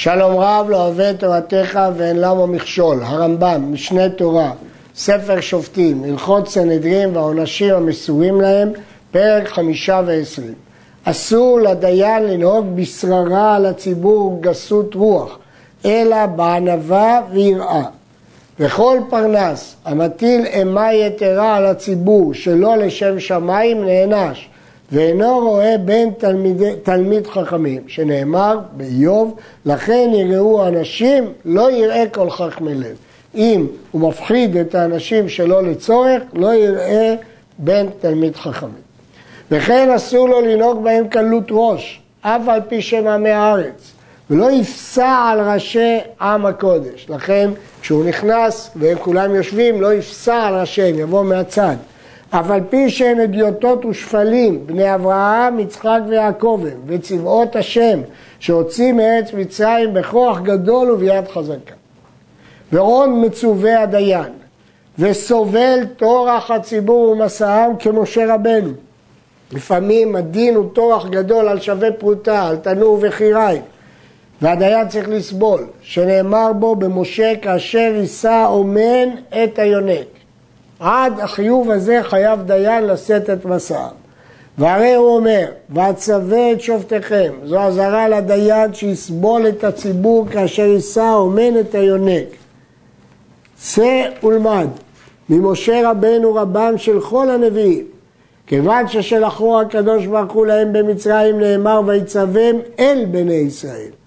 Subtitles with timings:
[0.00, 4.52] שלום רב לא אוהב את תורתך ואין למה מכשול, הרמב"ם, משנה תורה,
[4.94, 8.68] ספר שופטים, הלכות סנהדרין והעונשים המסורים להם,
[9.10, 10.54] פרק חמישה ועשרים.
[11.04, 15.38] אסור לדיין לנהוג בשררה על הציבור גסות רוח,
[15.84, 17.84] אלא בענווה ויראה.
[18.60, 24.48] וכל פרנס המטיל אימה יתרה על הציבור שלא לשם שמיים נענש,
[24.92, 29.36] ואינו רואה בין תלמיד, תלמיד חכמים, שנאמר באיוב,
[29.66, 32.96] לכן יראו אנשים, לא יראה כל חכמי לב.
[33.34, 37.14] אם הוא מפחיד את האנשים שלא לצורך, לא יראה
[37.58, 38.88] בין תלמיד חכמים.
[39.50, 43.92] וכן אסור לו לנהוג בהם קלות ראש, אף על פי שם עמי הארץ,
[44.30, 47.06] ולא יפסע על ראשי עם הקודש.
[47.08, 47.50] לכן
[47.80, 51.76] כשהוא נכנס והם כולם יושבים, לא יפסע על ראשיהם, יבוא מהצד.
[52.30, 58.00] אף על פי שהם אדיוטות ושפלים, בני אברהם, יצחק ויעקב הם, וצבאות השם,
[58.40, 61.74] שהוציא מארץ מצרים בכוח גדול וביד חזקה.
[62.72, 64.32] ועוד מצווה הדיין,
[64.98, 68.70] וסובל טורח הציבור ומסעם כמשה רבנו.
[69.52, 73.62] לפעמים הדין הוא טורח גדול על שווה פרוטה, על תנור וחיריים,
[74.42, 79.08] והדיין צריך לסבול, שנאמר בו במשה כאשר יישא אומן
[79.44, 80.17] את היונק.
[80.80, 83.94] עד החיוב הזה חייב דיין לשאת את מסעם.
[84.58, 91.60] והרי הוא אומר, ואצווה את שופטיכם, זו אזהרה לדיין שיסבול את הציבור כאשר יישא אומן
[91.60, 92.26] את היונק.
[93.56, 94.68] צא ולמד
[95.28, 97.84] ממשה רבנו רבם של כל הנביאים,
[98.46, 103.97] כיוון ששלחו הקדוש ברוך הוא להם במצרים נאמר ויצווים אל בני ישראל.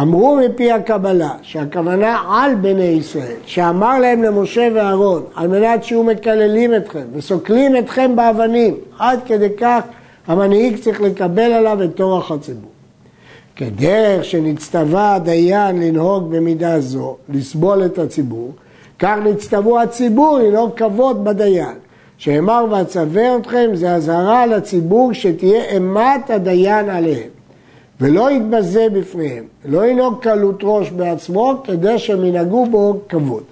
[0.00, 6.74] אמרו מפי הקבלה שהכוונה על בני ישראל, שאמר להם למשה ואהרון על מנת שיהיו מקללים
[6.74, 9.80] אתכם וסוקלים אתכם באבנים, עד כדי כך
[10.26, 12.70] המנהיג צריך לקבל עליו את טורח הציבור.
[13.56, 18.52] כדרך שנצטווה הדיין לנהוג במידה זו, לסבול את הציבור,
[18.98, 21.76] כך נצטוו הציבור לנהוג כבוד בדיין.
[22.18, 27.28] שאמר ואצווה אתכם זה אזהרה לציבור שתהיה אימת הדיין עליהם.
[28.02, 33.42] ולא יתבזה בפניהם, לא ינהוג קלות ראש בעצמו, כדי שהם ינהגו בו כבוד.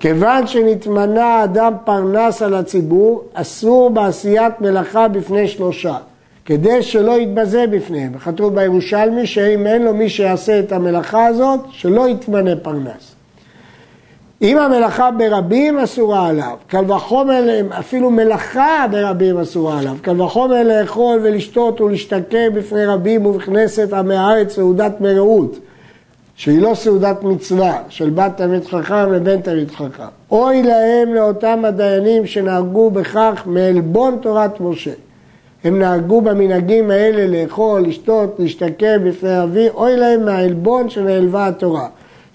[0.00, 5.96] כיוון שנתמנה האדם פרנס על הציבור, אסור בעשיית מלאכה בפני שלושה,
[6.44, 8.18] כדי שלא יתבזה בפניהם.
[8.18, 13.07] כתוב בירושלמי שאם אין לו מי שיעשה את המלאכה הזאת, שלא יתמנה פרנס.
[14.42, 21.20] אם המלאכה ברבים אסורה עליו, קל וחומר, אפילו מלאכה ברבים אסורה עליו, קל וחומר לאכול
[21.22, 25.58] ולשתות ולהשתכר בפני רבים ובכנסת עמי הארץ סעודת מרעות,
[26.36, 30.02] שהיא לא סעודת מצווה, של בת תלמיד חכם לבן תלמיד חכם.
[30.30, 34.92] אוי להם לאותם הדיינים שנהגו בכך מעלבון תורת משה.
[35.64, 41.88] הם נהגו במנהגים האלה לאכול, לשתות, להשתכר בפני אבי, אוי להם מהעלבון שנעלבה התורה.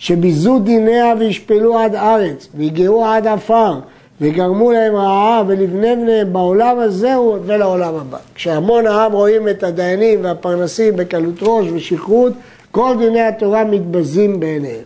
[0.03, 3.80] שביזו דיניה וישפלו עד ארץ, והגיעו עד עפר,
[4.22, 8.18] וגרמו להם רעה ולבני בניהם בעולם הזה ולעולם הבא.
[8.36, 12.34] כשהמון העם רואים את הדיינים והפרנסים בקלות ראש ושכרות,
[12.72, 14.84] כל דיני התורה מתבזים בעיניהם.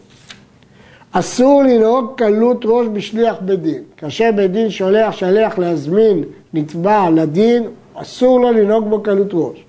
[1.12, 3.84] אסור לנהוג קלות ראש בשליח בית דין.
[3.98, 6.24] כאשר בית דין שולח שליח להזמין
[6.54, 7.64] נתבע לדין,
[7.94, 9.64] אסור לו לנהוג בו קלות ראש.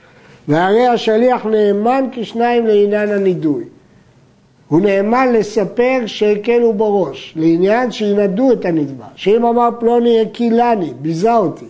[0.49, 3.65] והרי השליח נאמן כשניים לעניין הנידוי.
[4.69, 9.05] הוא נאמן לספר שהקלו בו ראש, לעניין שינדו את הנתבע.
[9.17, 11.65] שאם אמר פלוני הקילני, ביזה אותי,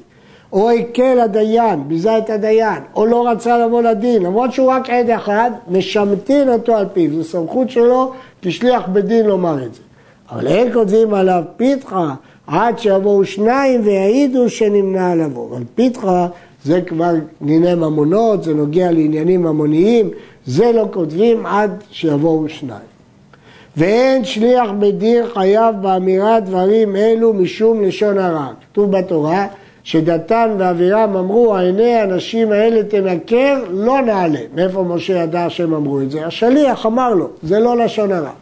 [0.53, 5.11] או הקל הדיין, ביזה את הדיין, או לא רצה לבוא לדין, למרות שהוא רק עד
[5.11, 9.81] אחד, משמטין אותו על פיו, זו סמכות שלו כשליח בדין לומר את זה.
[10.31, 12.15] אבל אין כותבים עליו פיתחה
[12.47, 15.49] עד שיבואו שניים ויעידו שנמנע לבוא.
[15.51, 16.27] אבל פיתחה
[16.69, 17.13] זה כבר
[17.43, 20.11] דיני ממונות, זה נוגע לעניינים ממוניים,
[20.47, 22.89] זה לא כותבים עד שיבואו שניים.
[23.77, 28.47] ואין שליח בית דין חייב באמירת דברים אלו משום לשון הרע.
[28.73, 29.47] כתוב בתורה
[29.83, 34.41] שדתן ואבירם אמרו, עיני האנשים האלה תנקר, לא נעלה.
[34.55, 36.27] מאיפה משה ידע שהם אמרו את זה?
[36.27, 38.33] השליח אמר לו, זה לא לשון הרע.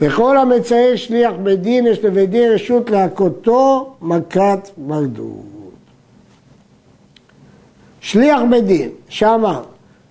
[0.00, 5.63] וכל המצייר שליח בית דין, יש לבית דין רשות להכותו מכת מרדות.
[8.04, 9.62] שליח בית דין, שאמר,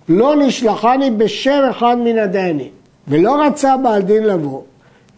[0.08, 2.68] לא נשלחני בשם אחד מן הדיינים.
[3.08, 4.60] ולא רצה בעל דין לבוא,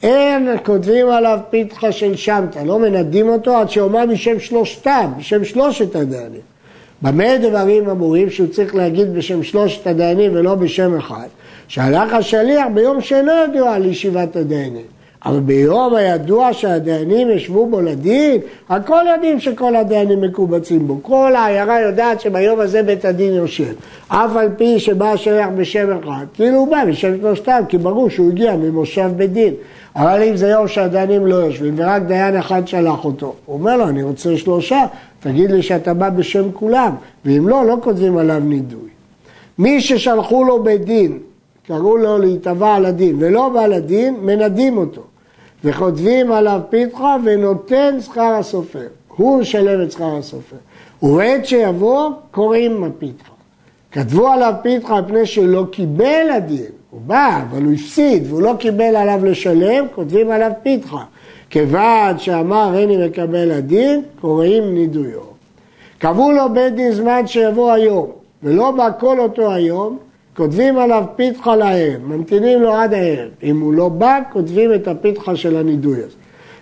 [0.03, 5.97] אין כותבים עליו פתחה של שמטה, לא מנדים אותו עד שאומר בשם שלושתם, בשם שלושת
[5.97, 6.41] הדיינים.
[7.03, 11.27] במה דברים אמורים שהוא צריך להגיד בשם שלושת הדיינים ולא בשם אחד?
[11.69, 14.96] שהלך השליח ביום שאינו ידוע על ישיבת הדיינים.
[15.27, 20.99] אבל ביום הידוע שהדיינים ישבו בו לדין, הכל יודעים שכל הדיינים מקובצים בו.
[21.03, 23.73] כל העיירה יודעת שביום הזה בית הדין יושב.
[24.09, 28.31] אף על פי שבא השליח בשם אחד, כאילו הוא בא בשם שלושתם, כי ברור שהוא
[28.31, 29.55] הגיע ממושב בית דין.
[29.97, 33.89] אבל אם זה יום שהדיינים לא יושבים ורק דיין אחד שלח אותו, הוא אומר לו,
[33.89, 34.81] אני רוצה שלושה,
[35.21, 36.95] תגיד לי שאתה בא בשם כולם,
[37.25, 38.89] ואם לא, לא כותבים עליו נידוי.
[39.59, 41.19] מי ששלחו לו בית דין,
[41.67, 45.03] קראו לו להיתבע על הדין, ולא בא לדין, מנדים אותו.
[45.67, 48.87] וכותבים עליו פיתחה ונותן שכר הסופר.
[49.17, 50.57] הוא משלם את שכר הסופר.
[51.03, 53.33] ובעת שיבוא, קוראים הפיתחה.
[53.93, 56.67] כתבו עליו פיתחה מפני שלא קיבל הדין.
[56.91, 61.05] הוא בא, אבל הוא הפסיד, והוא לא קיבל עליו לשלם, כותבים עליו פיתחה.
[61.51, 65.21] כיוון שאמר איני מקבל הדין, קוראים נידויו.
[65.99, 68.11] קבעו לו בית דין זמן שיבוא היום,
[68.43, 69.99] ולא בא כל אותו היום,
[70.37, 73.29] כותבים עליו פיתחה לערב, ממתינים לו עד הערב.
[73.43, 76.17] אם הוא לא בא, כותבים את הפיתחה של הנידוי הזה.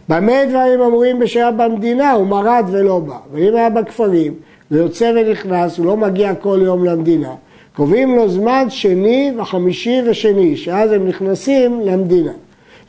[0.09, 2.13] במה דברים אמורים בשעה במדינה?
[2.13, 3.17] הוא מרד ולא בא.
[3.33, 4.35] ואם היה בכפרים,
[4.71, 7.35] ויוצא ונכנס, הוא לא מגיע כל יום למדינה.
[7.77, 12.33] קובעים לו זמן שני וחמישי ושני, שאז הם נכנסים למדינה.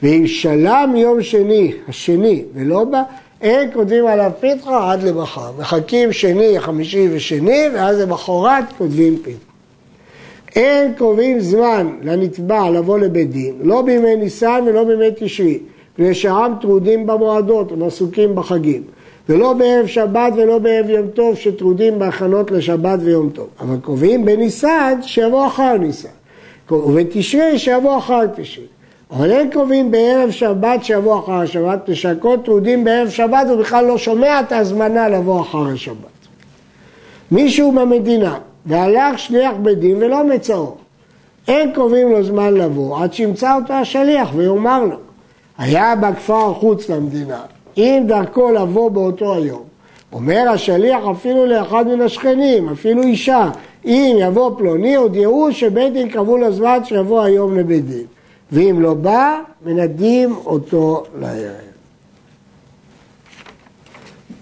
[0.04, 3.02] ואם שלם יום שני, השני, ולא בא,
[3.42, 5.52] אין כותבים עליו פיתחה עד למחר.
[5.60, 9.55] מחכים שני, חמישי ושני, ואז למחרת כותבים פיתחה.
[10.56, 15.60] אין קובעים זמן לנתבע לבוא לבית דין, לא בימי ניסן ולא בימי תשרי,
[15.94, 18.84] מפני שהעם טרודים במועדות, הם עסוקים בחגים.
[19.30, 23.48] ולא בערב שבת ולא בערב יום טוב שטרודים בהכנות לשבת ויום טוב.
[23.60, 26.10] אבל קובעים בניסן שיבוא אחר ניסן.
[26.72, 28.66] ובתשרי שיבוא אחר תשרי.
[29.12, 33.98] אבל אין קובעים בערב שבת שיבוא אחר השבת, כשהכל טרודים בערב שבת הוא בכלל לא
[33.98, 35.96] שומע את ההזמנה לבוא אחר השבת.
[37.32, 40.76] מישהו במדינה והלך שליח בית דין ולא מצאו.
[41.48, 44.98] אין קובעים לו זמן לבוא עד שימצא אותו השליח ויאמר לו.
[45.58, 47.42] היה בכפר חוץ למדינה,
[47.78, 49.64] אם דרכו לבוא באותו היום.
[50.14, 53.50] אומר השליח אפילו לאחד מן השכנים, אפילו אישה,
[53.86, 58.06] אם יבוא פלוני הודיעו שבית דין קבעו לו זמן שיבוא היום לבית דין.
[58.52, 61.56] ואם לא בא, מנדים אותו לערב.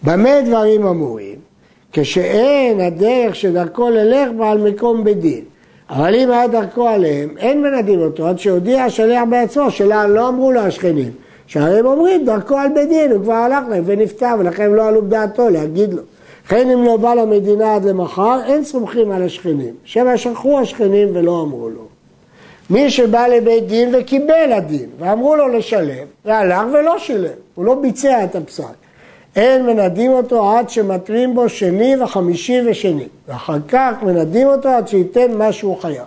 [0.03, 1.32] במה דברים אמורים?
[1.93, 5.41] כשאין הדרך שדרכו ללך בעל מקום בדין.
[5.89, 10.51] אבל אם היה דרכו עליהם, אין מנדים אותו עד שהודיע השליח בעצמו, שלה לא אמרו
[10.51, 11.11] לו השכנים.
[11.47, 14.87] שהרי הם אומרים, דרכו על בית דין, הוא כבר הלך להם ונפטר, ולכן הם לא
[14.87, 16.01] עלו בדעתו להגיד לו.
[16.45, 19.73] לכן אם לא בא למדינה עד למחר, אין סומכים על השכנים.
[19.85, 21.85] שמא שכחו השכנים ולא אמרו לו.
[22.69, 28.23] מי שבא לבית דין וקיבל הדין, ואמרו לו לשלם, והלך ולא שילם, הוא לא ביצע
[28.23, 28.82] את הפסק.
[29.35, 35.37] אין מנדים אותו עד שמתרים בו שני וחמישי ושני, ואחר כך מנדים אותו עד שייתן
[35.37, 36.03] מה שהוא חייב.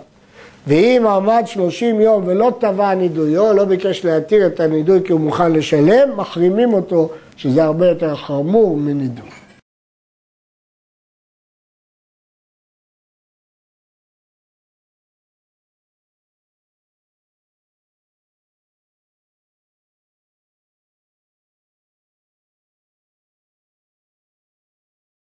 [0.67, 5.51] ואם עמד שלושים יום ולא תבע נידויו, לא ביקש להתיר את הנידוי כי הוא מוכן
[5.51, 9.36] לשלם, מחרימים אותו, שזה הרבה יותר חמור מנידוי.